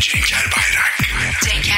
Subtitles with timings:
[0.00, 0.94] Cenk Erbayrak.
[1.40, 1.69] Cenk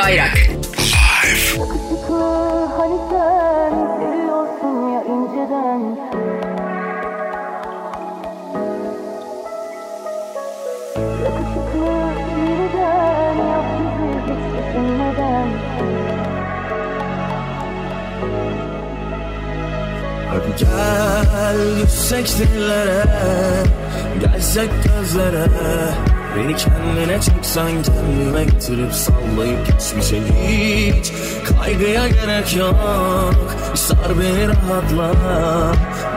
[0.00, 0.36] Bayrak.
[2.76, 5.82] Hani sen seviyorsun ya inceden.
[20.58, 23.04] Gel yüksek dillere
[24.20, 25.46] Gelsek gözlere.
[26.36, 27.82] Beni kendine çeksen
[28.70, 30.12] Sırıp sallayıp geçmiş
[30.48, 31.12] hiç
[31.44, 33.34] Kaygıya gerek yok.
[33.74, 35.12] Sar beni rahatla.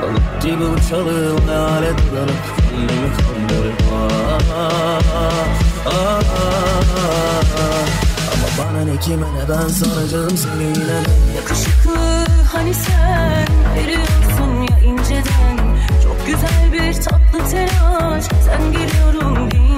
[0.01, 5.01] Balık gibi uçalım Lanet dalıp Kendimi kandırıp ah, ah,
[5.85, 6.21] ah.
[8.59, 10.99] bana ne kime ne ben saracağım seni yine
[11.35, 13.47] Yakışıklı hani sen?
[13.75, 15.57] Veriyorsun ya inceden?
[16.03, 18.23] Çok güzel bir tatlı telaş.
[18.23, 19.72] Sen geliyorum diye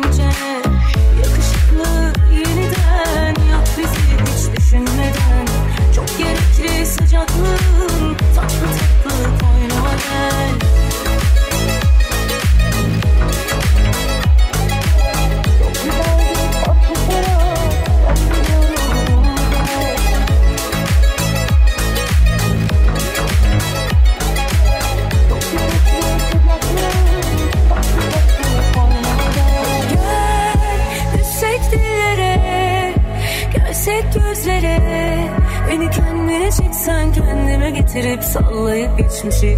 [39.25, 39.57] bitmişi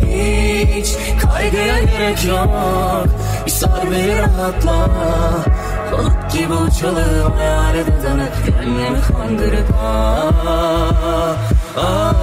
[0.76, 2.50] Hiç kaygıya gerek yok.
[3.46, 4.90] Bir sar beni rahatla
[5.92, 10.32] Balık gibi uçalım hayalete dalıp Gönlümü kandırıp ah,
[11.78, 12.14] ah, ah.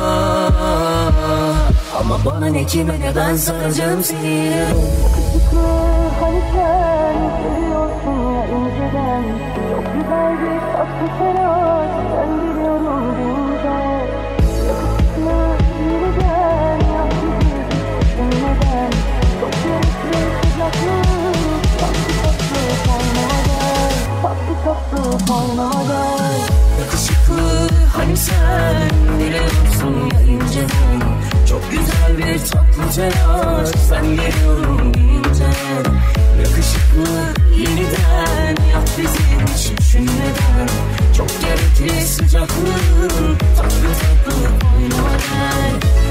[2.00, 4.64] Ama bana ne kime ne ben saracağım seni.
[6.20, 9.24] Hani sen seviyorsun ya inceden.
[9.70, 12.53] Çok güzel bir tatlı şarap Sen bir
[24.64, 25.98] koptu kalmadı
[26.80, 28.88] Yakışıklı hani sen
[29.18, 31.00] Geliyorsun ya inceden.
[31.48, 35.44] Çok güzel bir tatlı telaş Sen geliyorum deyince
[36.38, 39.18] Yakışıklı yeniden Yap bizi
[39.54, 40.68] hiç düşünmeden.
[41.16, 43.18] Çok gerekli sıcaklık
[43.56, 46.03] Tatlı tatlı kalmadı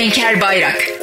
[0.00, 0.99] Cenker Bayrak.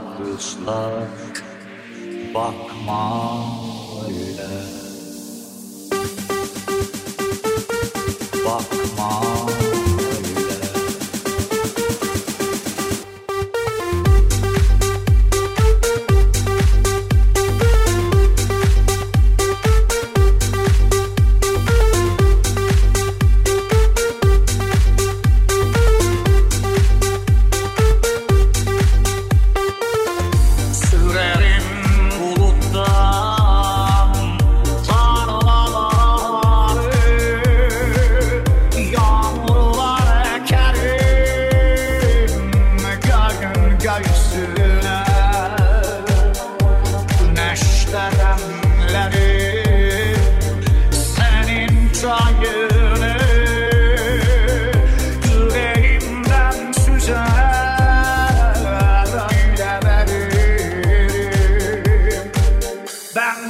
[0.00, 1.19] Yeter ki ıslak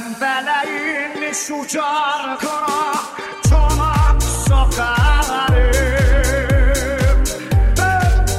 [0.01, 0.13] Ben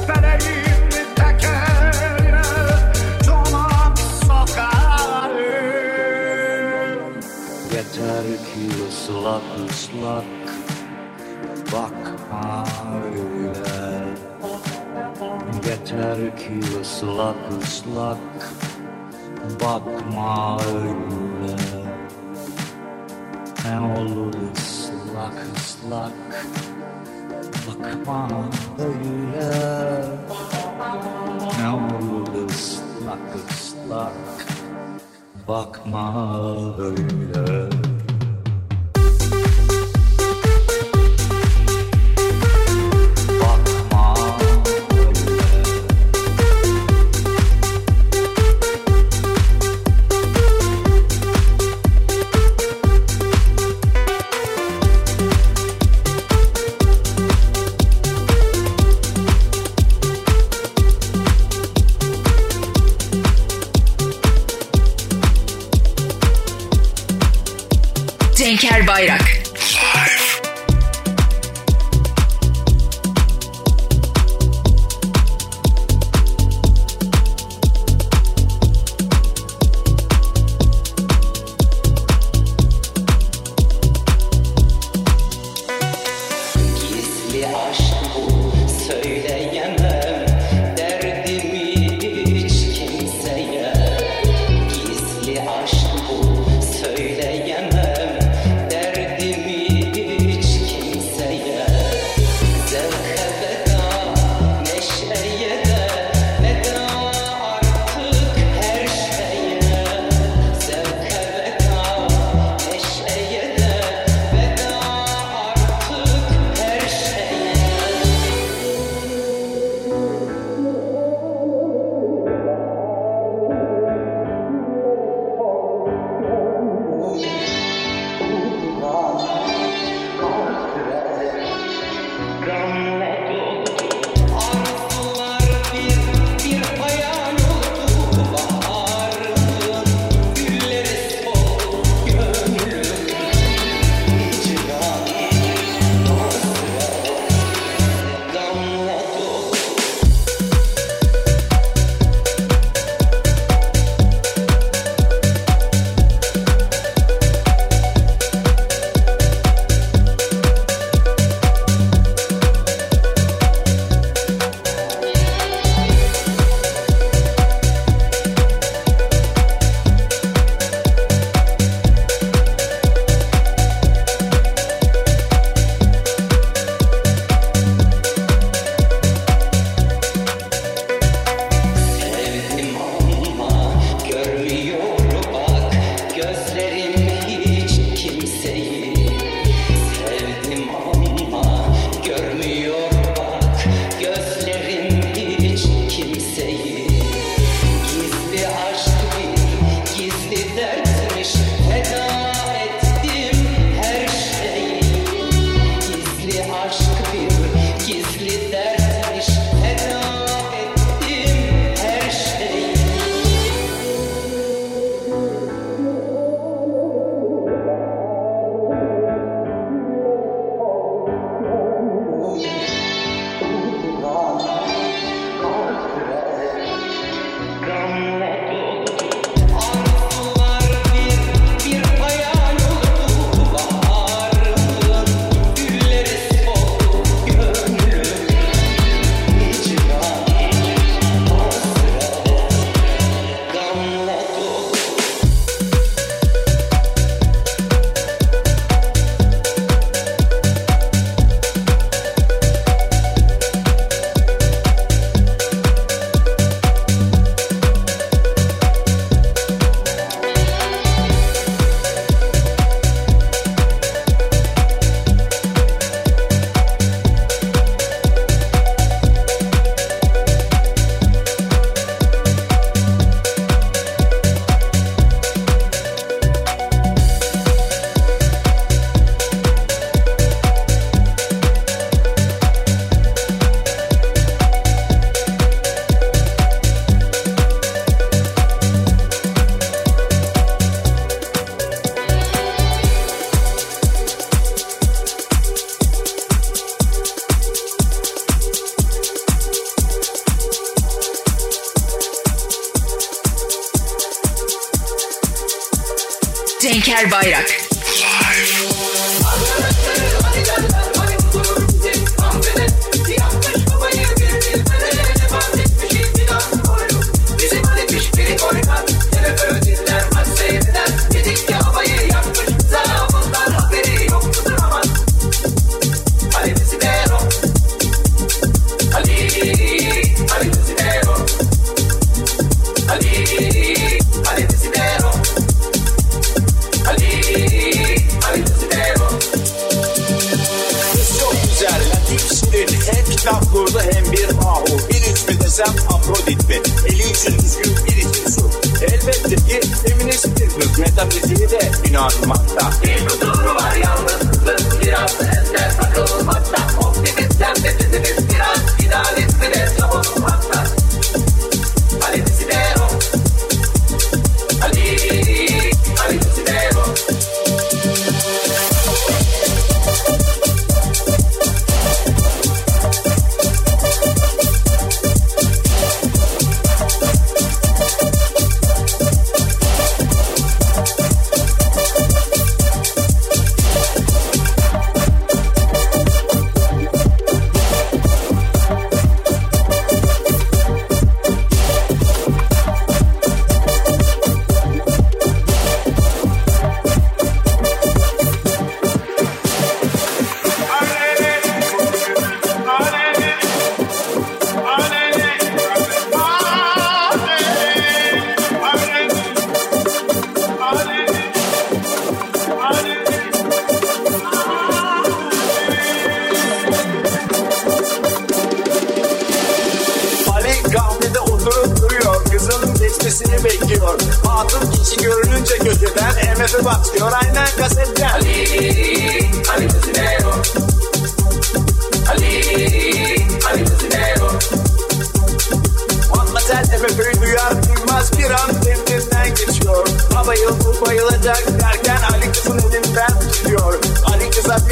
[0.07, 2.41] feleğin tekerine
[3.25, 5.37] çomak sokarım.
[7.73, 10.25] Yeter ki ıslak ıslak
[11.71, 12.65] Bakma
[13.05, 14.03] öyle
[15.69, 18.17] Yeter ki ıslak ıslak
[19.61, 21.23] Bakma öyle
[23.65, 26.11] Ne olur ıslak ıslak
[27.67, 28.29] Bakma
[28.79, 29.51] öyle
[31.59, 34.13] Ne olur ıslak ıslak
[35.47, 36.35] Bakma
[36.79, 37.72] öyle Bakma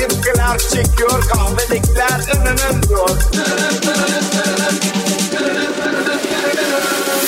[0.07, 1.23] Kınar çekiyor.
[1.33, 3.09] Kahvedekiler ınının diyor.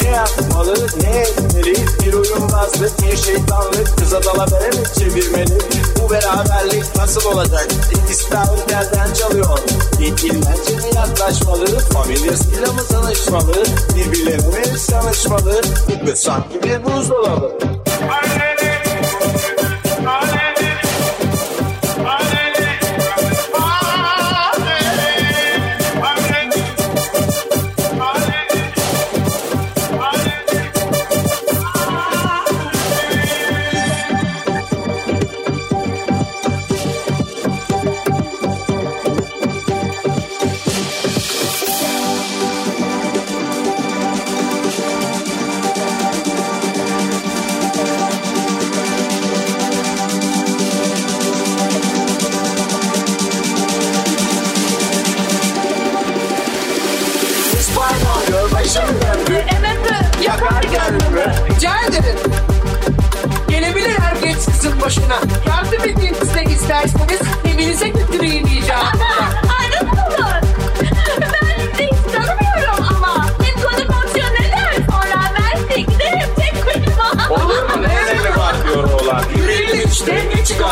[0.01, 1.75] Ne yapmalı, ne etmeli?
[2.05, 5.57] Bir uyumazlık, bir şeytanlık Kıza dalavere mi çevirmeli?
[6.01, 7.67] Bu beraberlik nasıl olacak?
[7.69, 9.59] De telden çalıyor
[9.99, 11.79] Yetilmence mi yaklaşmalı?
[11.79, 13.63] Familyasıyla mı tanışmalı?
[13.95, 15.62] Birbirlerine mi tanışmalı?
[16.07, 17.72] Bu sanki bir buzdolabı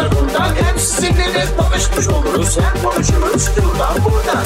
[0.02, 0.56] çıkar bundan.
[0.56, 2.58] Hem sizinle de tanışmış oluruz.
[2.58, 4.44] Hem konuşuruz şuradan buradan.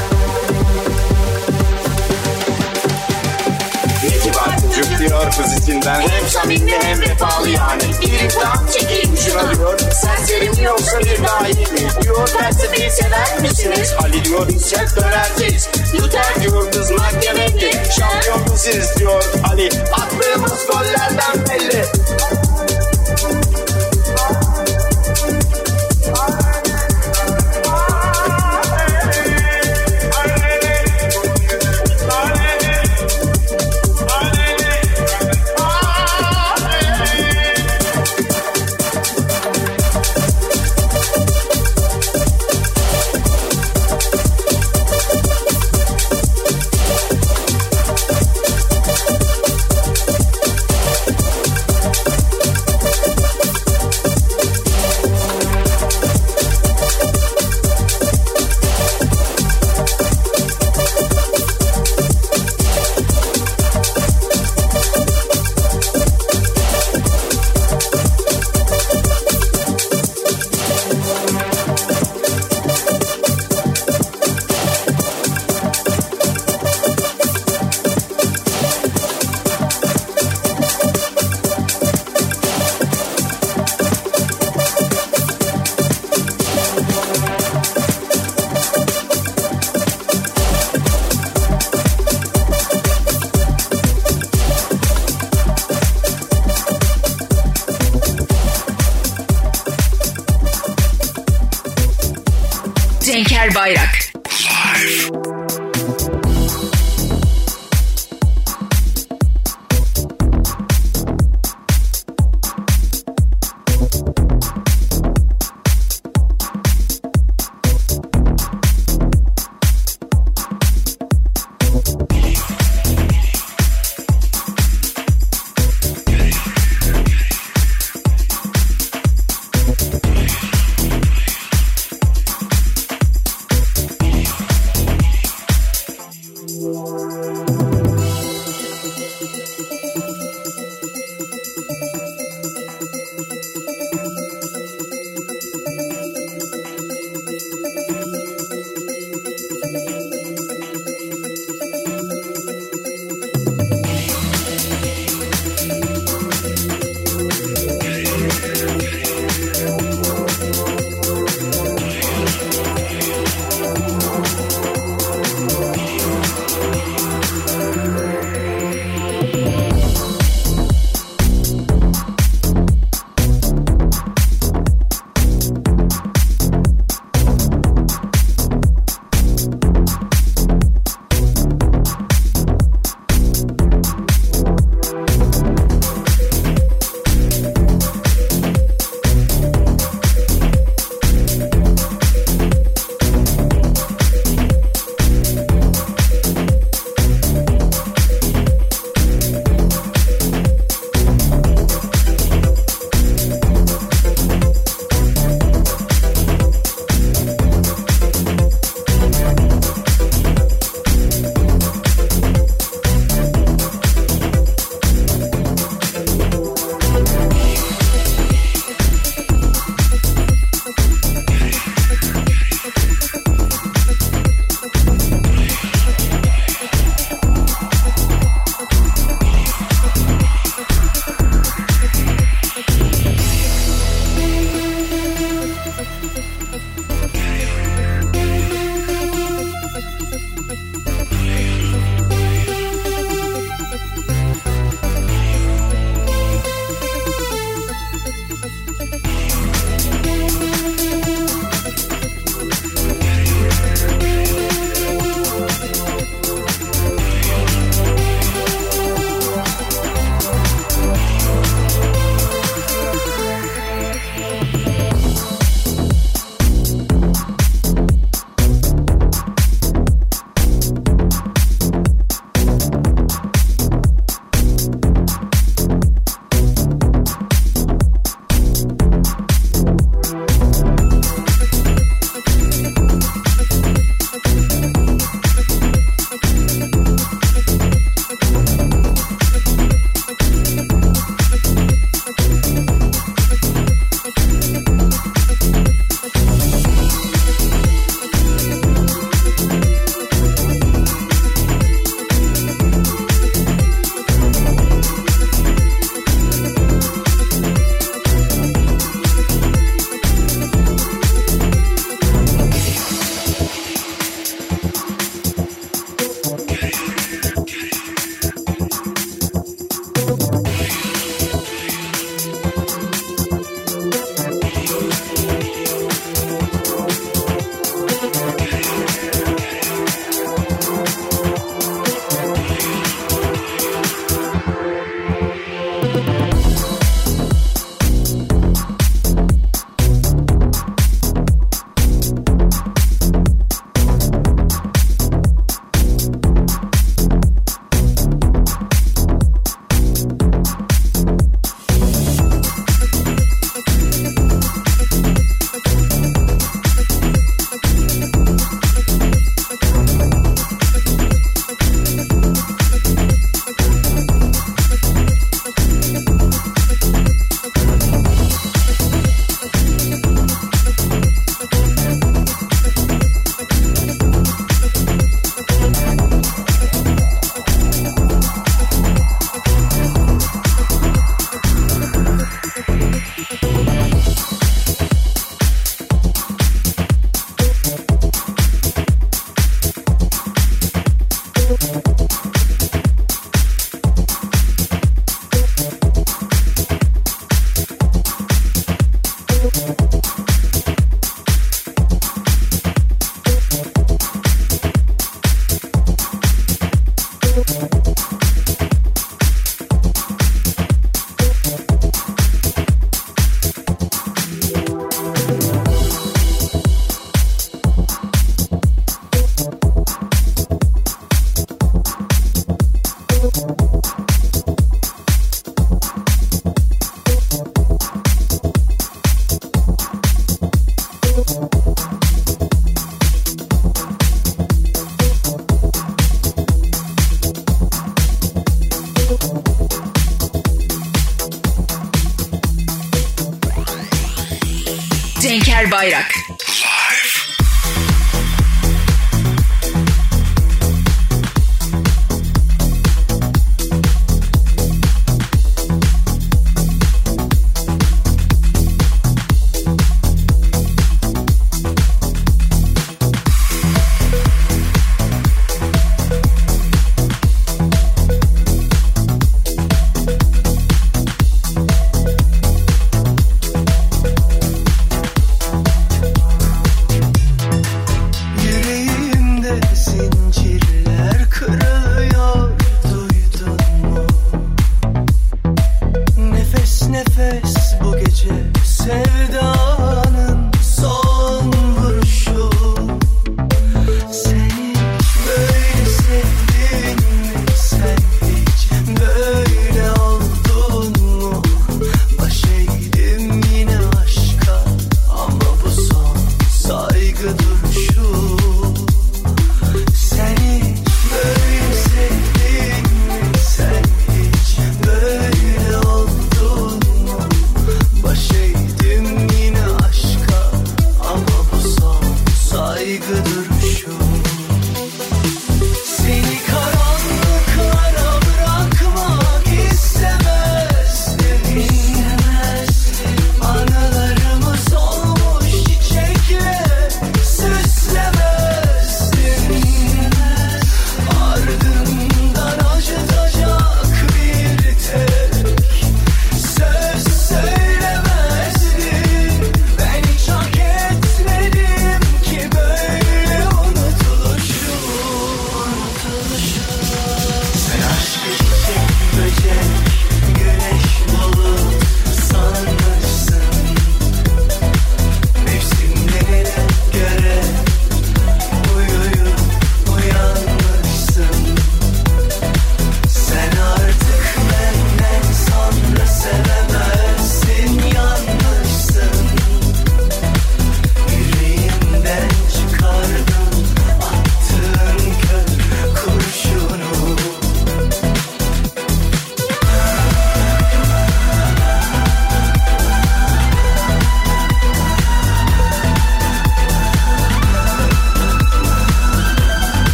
[4.75, 6.01] Çocuk diyor kız içinden.
[6.01, 7.83] Hem samimi hem vefalı yani.
[8.01, 9.55] Bir imtihan çekeyim şuna.
[9.55, 11.89] Diyor Serseri mi yoksa bir dahi mi?
[12.03, 13.93] Diyor felsefeyi sever misiniz?
[14.03, 19.69] Ali diyor hep dönerceğiz Luther diyor kız mahkemeci Şampiyon biziz diyor Ali.
[19.93, 21.85] Attığımız gollerden belli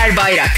[0.00, 0.49] Bayrak.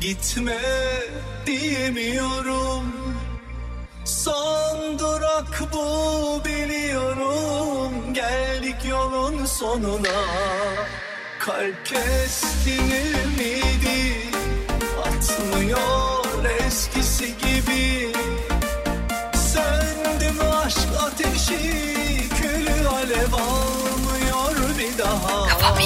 [0.00, 0.58] gitme
[1.46, 2.92] diyemiyorum.
[4.04, 8.14] Son durak bu biliyorum.
[8.14, 10.20] Geldik yolun sonuna.
[11.38, 14.30] Kalp kestin ümidi
[15.06, 18.12] Atmıyor eskisi gibi.
[19.34, 21.58] Söndüm aşk ateşi.
[22.40, 25.48] Külü alev almıyor bir daha.
[25.48, 25.78] Kafa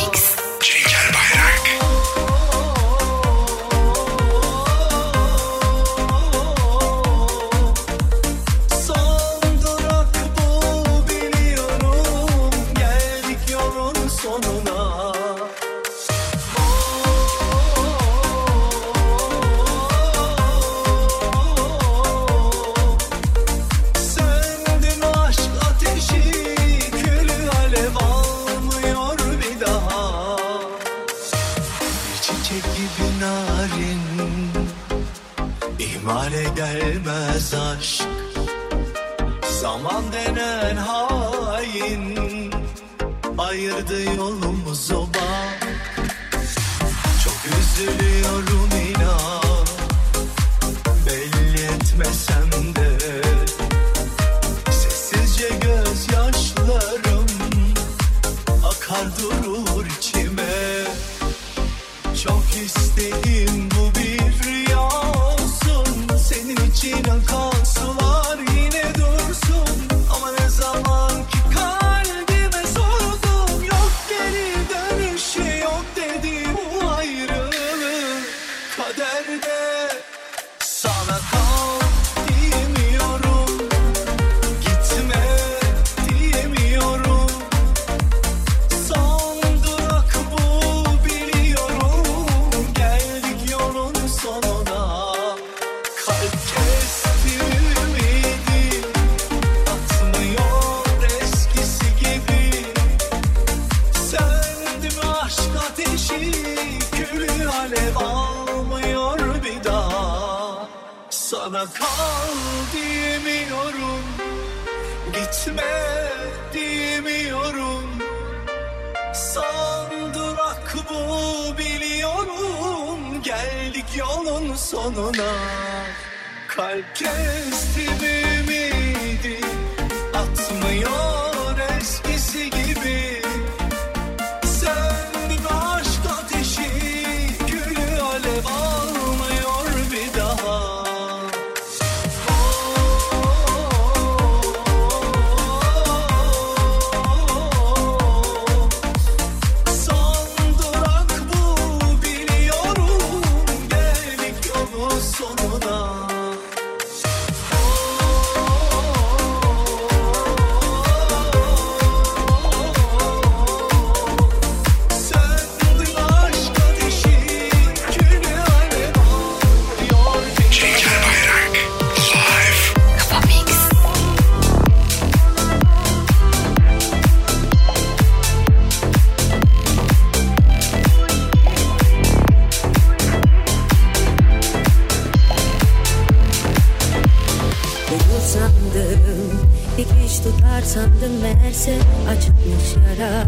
[188.25, 189.41] sandım.
[189.77, 193.25] Dikiş tutar sandım meğerse açılmış yara.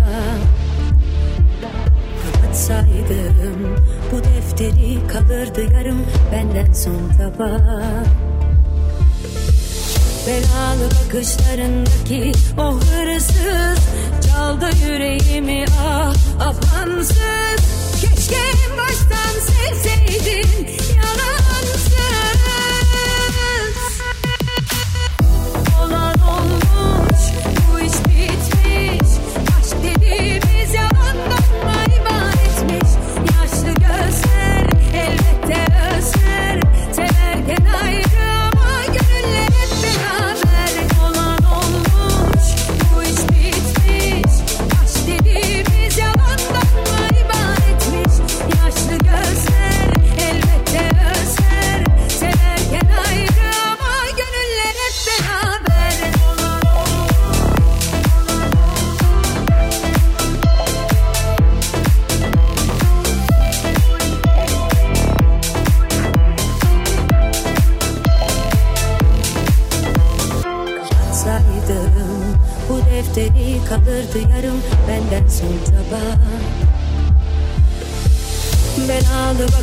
[2.23, 3.77] Kapatsaydım
[4.13, 8.05] bu defteri kalırdı yarım benden son tabağa
[10.27, 13.79] Belalı bakışlarındaki o hırsız
[14.27, 17.61] Çaldı yüreğimi ah afansız.
[18.01, 18.43] Keşke
[18.79, 20.67] baştan sevseydin
[20.97, 21.46] yalan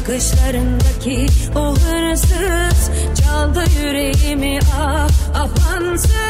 [0.03, 1.25] bakışlarındaki
[1.55, 2.91] o hırsız
[3.21, 6.22] Çaldı yüreğimi ah apansız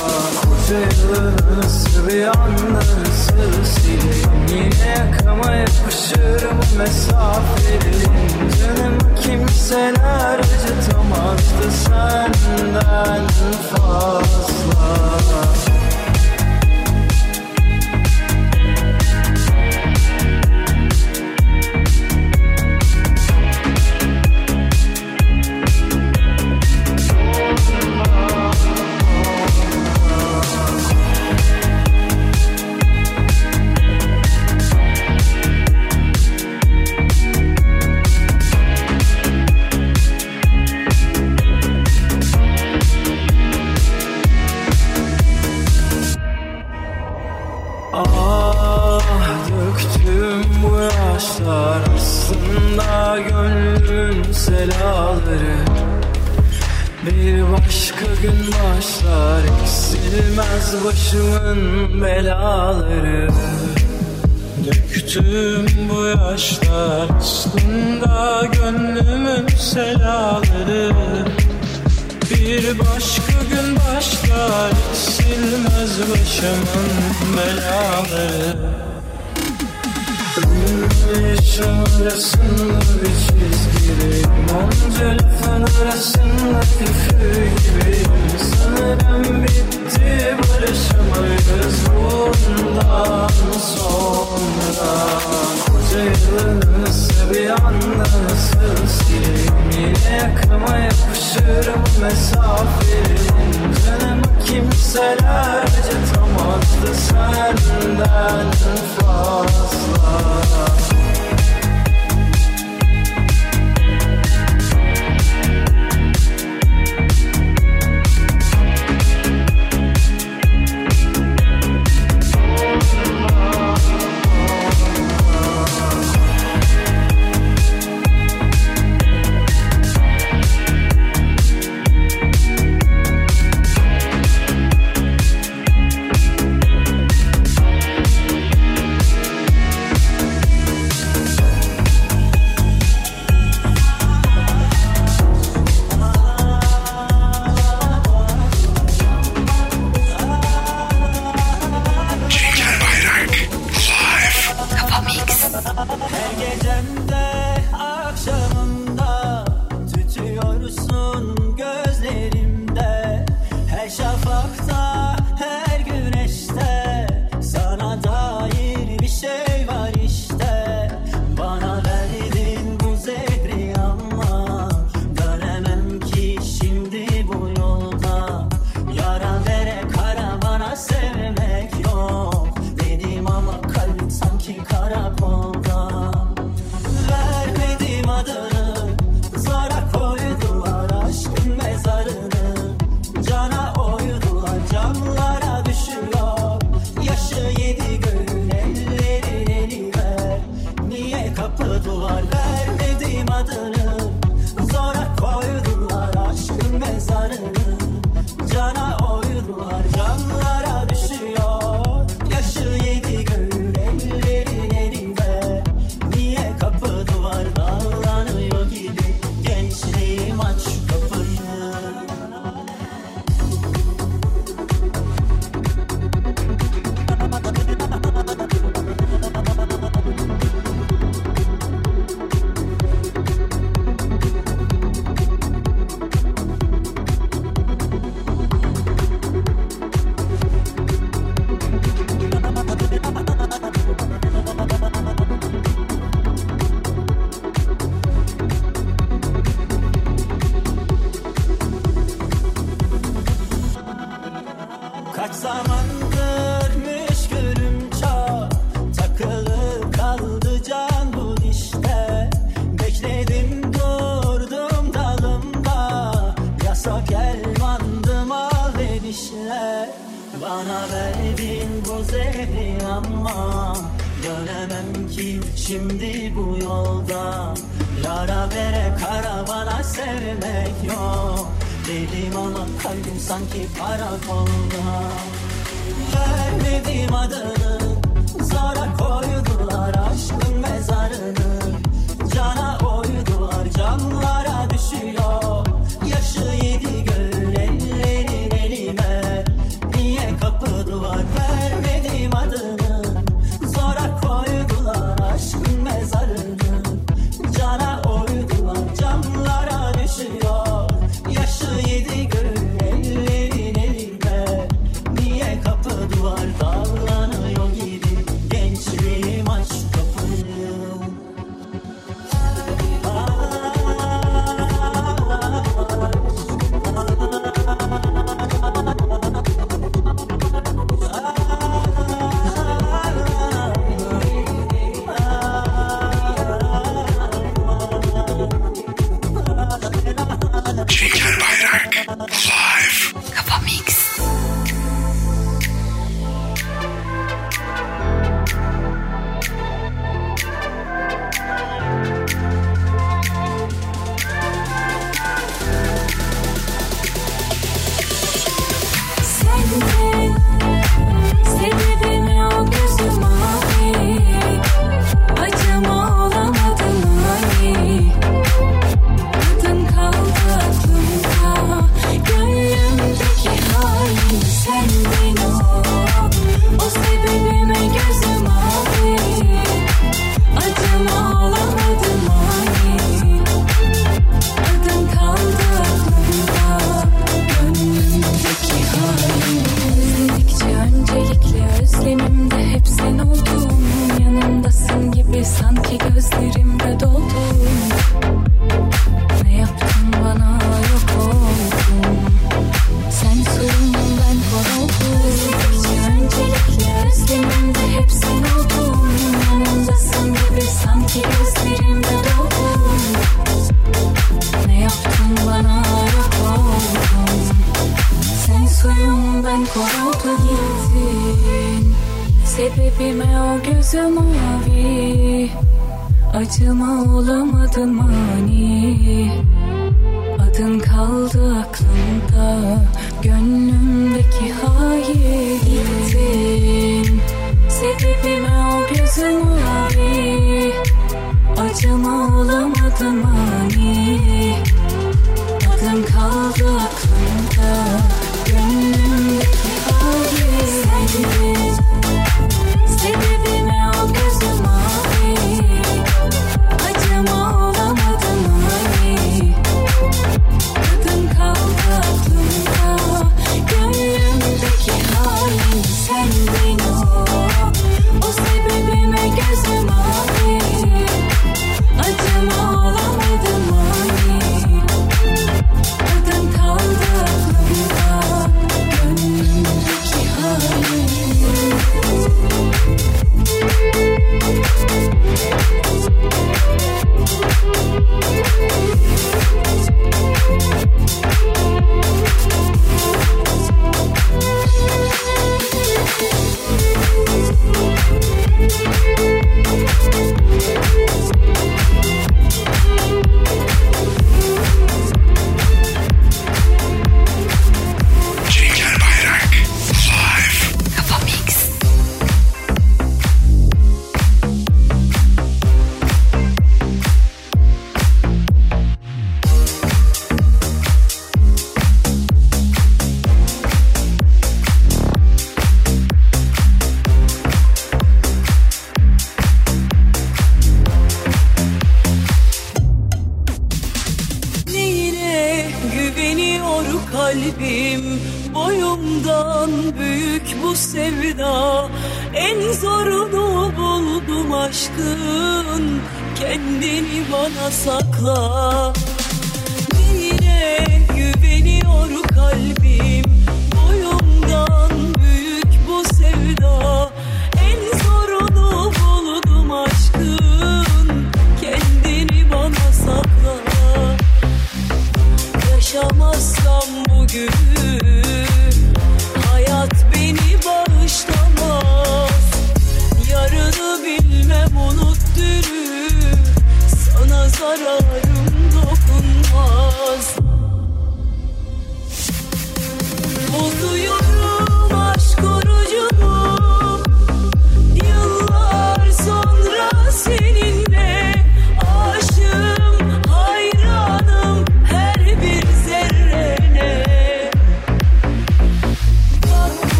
[0.00, 10.38] sonra Koca yılın ısı bir anda nasıl sileyim Yine yakama yapışır bu mesafeliyim Canımı kimseler
[10.38, 13.26] acıtamazdı senden
[13.70, 15.10] fazla
[60.90, 63.28] başımın belaları.
[64.66, 70.92] Döktüm bu yaşlar aslında gönlümün selaları.
[72.30, 76.90] Bir başka gün başlar silmez başımın
[77.36, 78.59] belaları
[81.50, 88.12] Arasında bir çizgideyim Onca lafın arasında küfür gibiyim
[88.56, 93.28] Sanırım bitti barışamayız bundan
[93.76, 94.90] sonra
[95.66, 99.60] Koca yılın ısı bir anda nasıl sileyim
[103.86, 108.50] Canımı kimseler acıtamazdı senden
[108.98, 109.50] fazla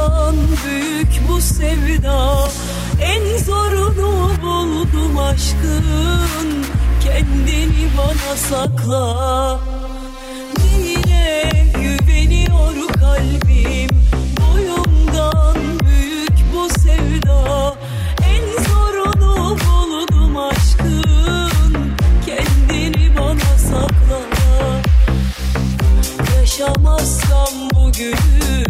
[0.00, 2.48] Yalan büyük bu sevda.
[3.02, 6.64] En zorunu buldum aşkın.
[7.04, 9.60] Kendini bana sakla.
[10.58, 13.90] Neyine güveniyor kalbim.
[14.40, 17.74] Boyumdan büyük bu sevda.
[18.24, 21.76] En zorunu buldum aşkın.
[22.26, 24.20] Kendini bana sakla.
[26.36, 28.69] Yaşamazsam bugünü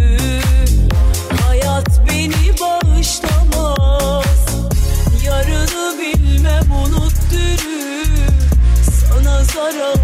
[9.52, 9.99] sorrow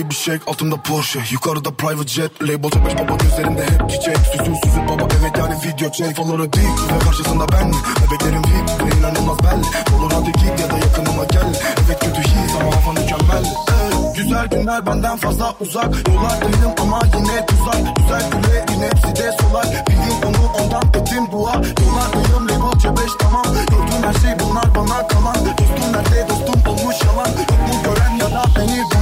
[0.00, 1.20] çiçek altımda Porsche.
[1.30, 4.16] Yukarıda private jet Label beş baba gözlerimde hep çiçek.
[4.16, 6.16] Süzül süzül baba evet yani video çek.
[6.16, 7.72] Follow dik ve karşısında ben.
[8.06, 11.60] Bebeklerim VIP bile inanılmaz belli Olur hadi git ya da yakınıma gel.
[11.86, 13.44] Evet kötü his ama hava mükemmel.
[13.44, 16.08] Ey, Güzel günler benden fazla uzak.
[16.08, 17.96] Yollardayım ama yine tuzak.
[17.96, 21.52] Güzel günlerin hepsi de solay Bildiğin onu ondan ettim dua.
[21.52, 23.44] Yollardayım label C5 tamam.
[23.70, 25.34] Gördüğüm her şey bunlar bana kalan.
[25.58, 27.28] Dostum nerede dostum olmuş yalan.
[27.28, 29.01] Yok mu gören ya da beni duyan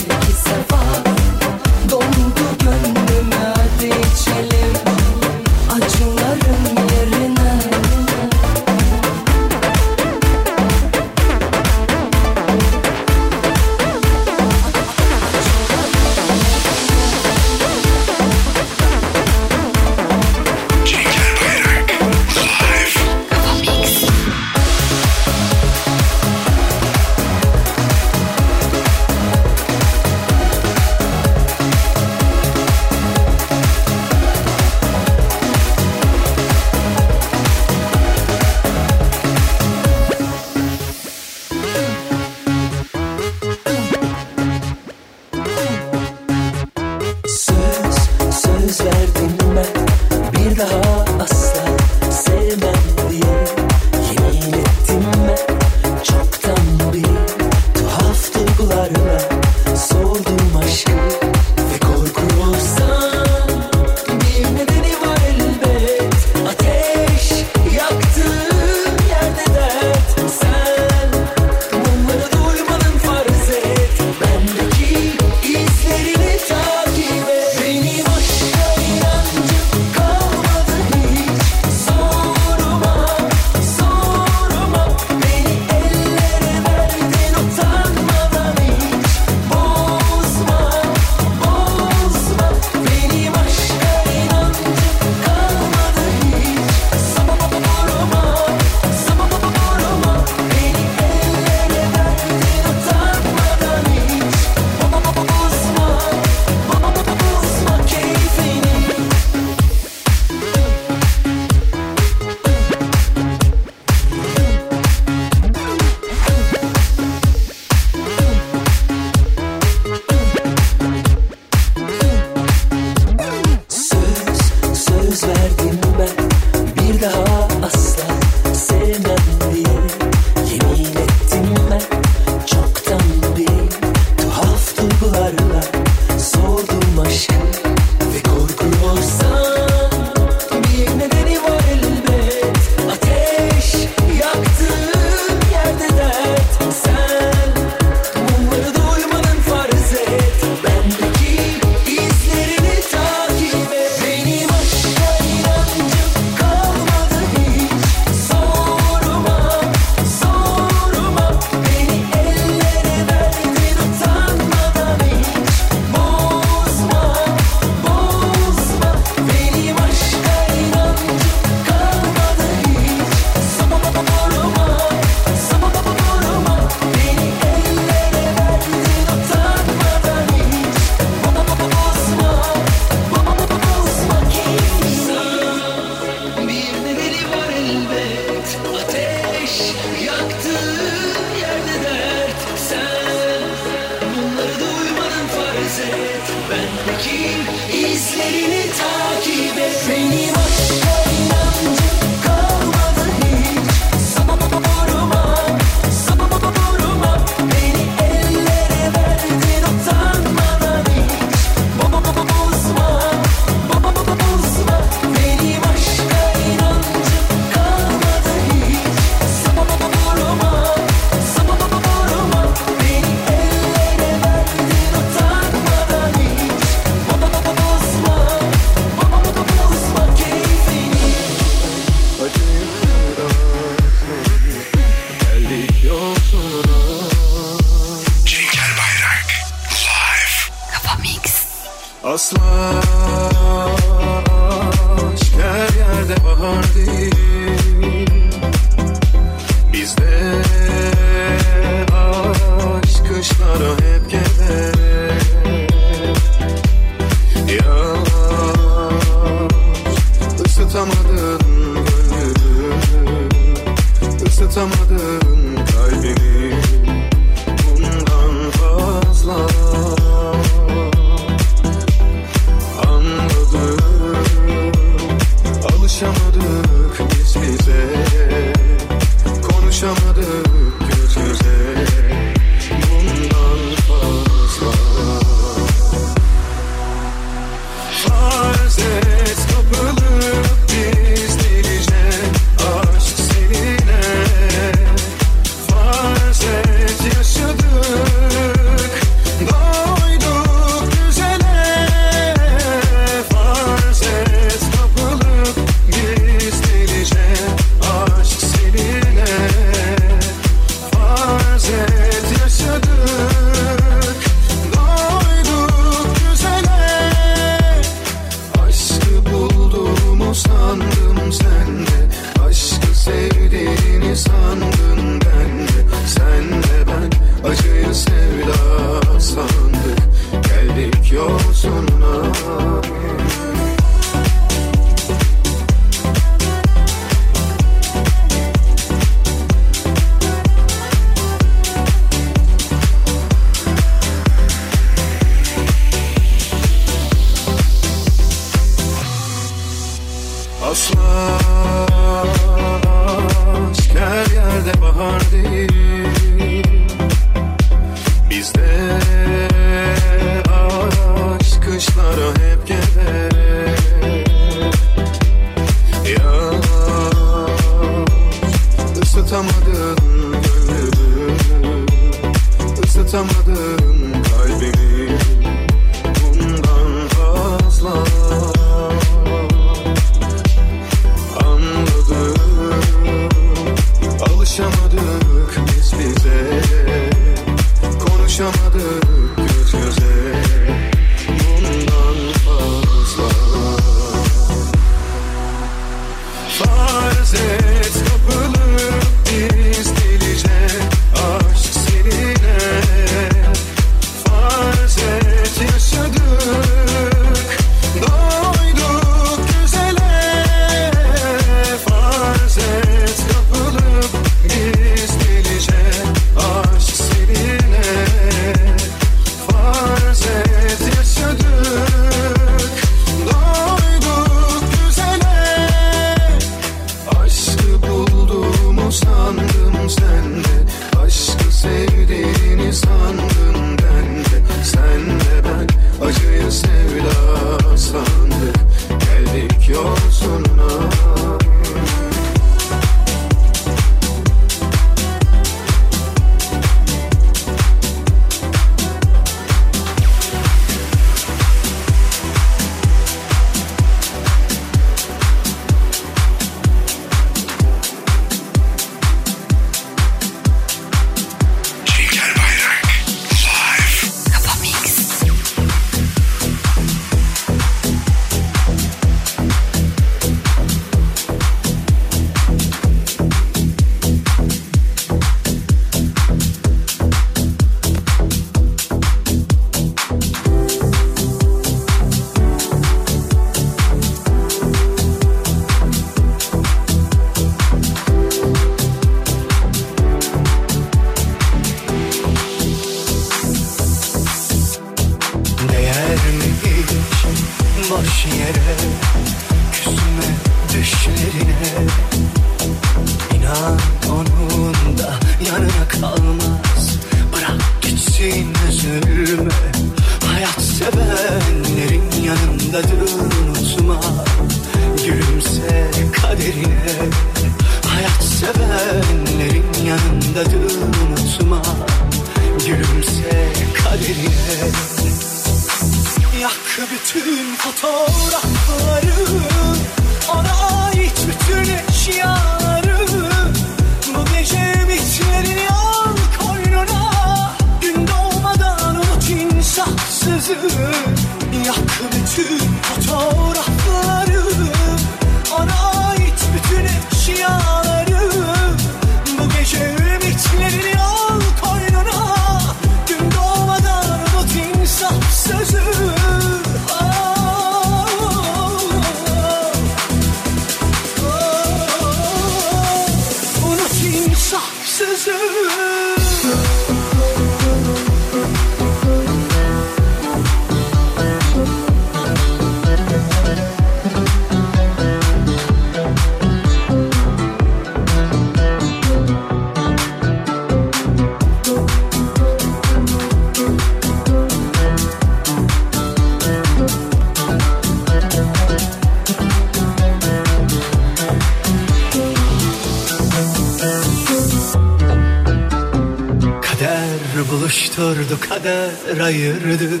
[598.08, 600.00] Sordu kader ayırdı.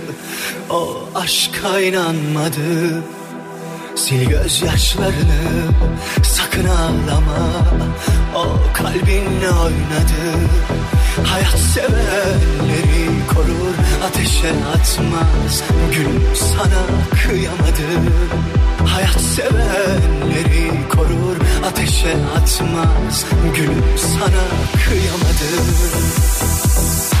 [0.70, 3.02] O aşka inanmadı
[4.02, 5.42] Sil gözyaşlarını
[6.22, 7.48] sakın ağlama.
[8.34, 8.44] O
[8.74, 10.22] kalbinle oynadı.
[11.24, 13.74] Hayat sevenleri korur
[14.04, 15.62] ateşe atmaz.
[15.94, 16.84] Gün sana
[17.22, 17.88] kıyamadı.
[18.86, 21.36] Hayat sevenleri korur
[21.66, 23.26] ateşe atmaz.
[23.56, 24.44] Gün sana
[24.84, 25.48] kıyamadı.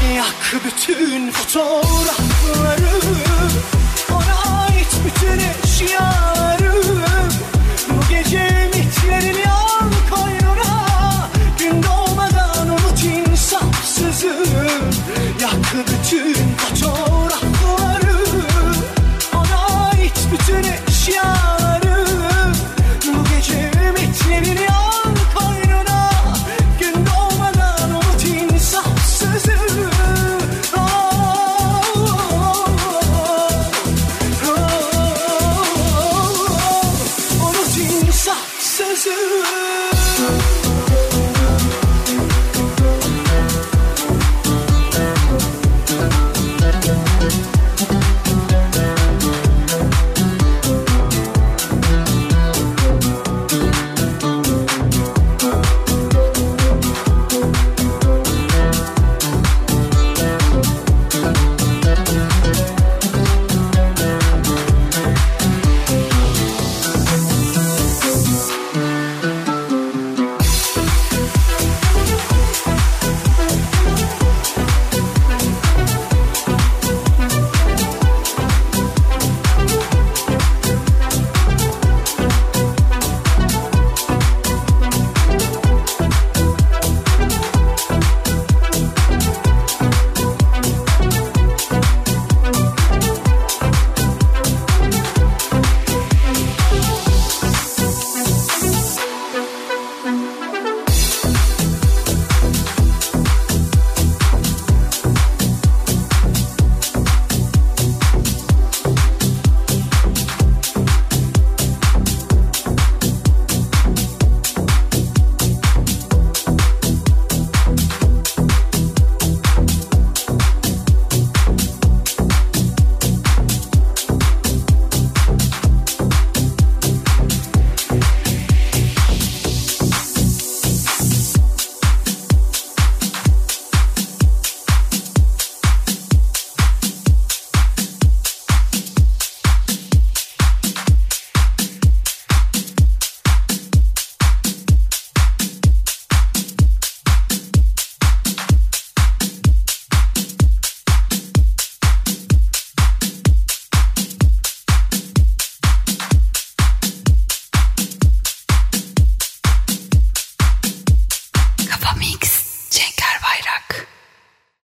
[0.06, 3.00] Yak bütün fotoğrafları.
[4.10, 6.37] Ona ait bütün eşyaları.